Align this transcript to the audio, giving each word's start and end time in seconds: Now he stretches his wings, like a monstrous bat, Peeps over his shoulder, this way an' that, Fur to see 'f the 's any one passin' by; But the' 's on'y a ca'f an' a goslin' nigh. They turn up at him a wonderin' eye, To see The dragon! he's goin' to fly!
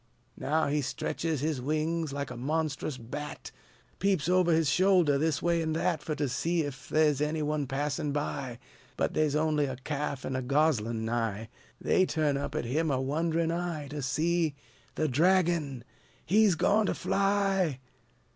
Now 0.39 0.65
he 0.65 0.81
stretches 0.81 1.41
his 1.41 1.61
wings, 1.61 2.11
like 2.11 2.31
a 2.31 2.35
monstrous 2.35 2.97
bat, 2.97 3.51
Peeps 3.99 4.27
over 4.27 4.51
his 4.51 4.67
shoulder, 4.67 5.19
this 5.19 5.43
way 5.43 5.61
an' 5.61 5.73
that, 5.73 6.01
Fur 6.01 6.15
to 6.15 6.27
see 6.27 6.65
'f 6.65 6.89
the 6.89 7.13
's 7.13 7.21
any 7.21 7.43
one 7.43 7.67
passin' 7.67 8.11
by; 8.11 8.57
But 8.97 9.13
the' 9.13 9.29
's 9.29 9.35
on'y 9.35 9.65
a 9.65 9.75
ca'f 9.75 10.25
an' 10.25 10.35
a 10.35 10.41
goslin' 10.41 11.05
nigh. 11.05 11.49
They 11.79 12.07
turn 12.07 12.35
up 12.35 12.55
at 12.55 12.65
him 12.65 12.89
a 12.89 12.99
wonderin' 12.99 13.51
eye, 13.51 13.89
To 13.89 14.01
see 14.01 14.55
The 14.95 15.07
dragon! 15.07 15.83
he's 16.25 16.55
goin' 16.55 16.87
to 16.87 16.95
fly! 16.95 17.77